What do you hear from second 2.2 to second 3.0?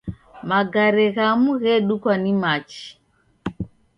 ni machi.